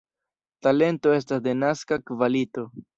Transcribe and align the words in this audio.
Talento 0.67 1.15
estas 1.19 1.47
denaska 1.51 2.03
kvalito. 2.11 2.71